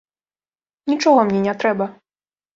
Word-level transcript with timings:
Нічога 0.93 1.21
мне 1.29 1.39
не 1.47 1.55
трэба. 1.61 1.85